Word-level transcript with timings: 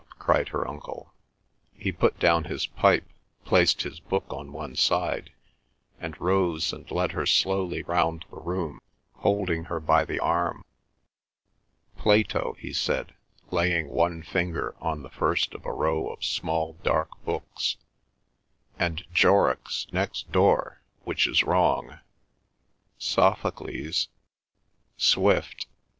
cried 0.17 0.47
her 0.49 0.67
uncle. 0.67 1.13
He 1.75 1.91
put 1.91 2.17
down 2.17 2.45
his 2.45 2.65
pipe, 2.65 3.05
placed 3.45 3.83
his 3.83 3.99
book 3.99 4.25
on 4.29 4.51
one 4.51 4.75
side, 4.75 5.31
and 5.99 6.19
rose 6.19 6.73
and 6.73 6.89
led 6.89 7.11
her 7.11 7.27
slowly 7.27 7.83
round 7.83 8.25
the 8.31 8.37
room, 8.39 8.79
holding 9.17 9.65
her 9.65 9.79
by 9.79 10.03
the 10.05 10.19
arm. 10.19 10.65
"Plato," 11.99 12.55
he 12.57 12.73
said, 12.73 13.13
laying 13.51 13.89
one 13.89 14.23
finger 14.23 14.73
on 14.79 15.03
the 15.03 15.09
first 15.11 15.53
of 15.53 15.67
a 15.67 15.71
row 15.71 16.07
of 16.07 16.25
small 16.25 16.73
dark 16.81 17.23
books, 17.23 17.77
"and 18.79 19.03
Jorrocks 19.13 19.85
next 19.93 20.31
door, 20.31 20.81
which 21.03 21.27
is 21.27 21.43
wrong. 21.43 21.99
Sophocles, 22.97 24.07
Swift. 24.97 25.67